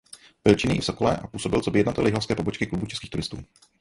[0.43, 3.43] Byl činný i v Sokole a působil coby jednatel jihlavské pobočky Klubu českých turistů.